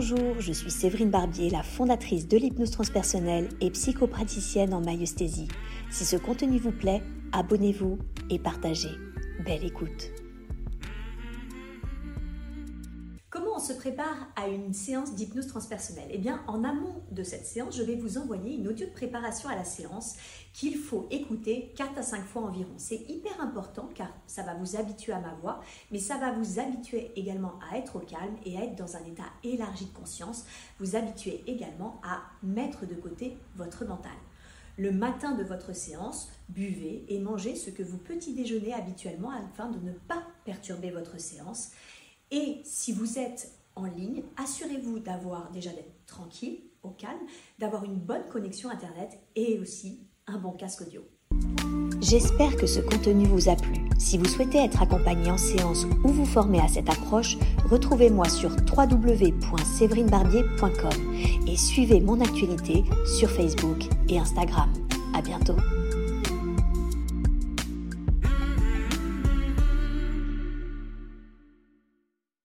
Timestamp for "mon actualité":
62.00-62.84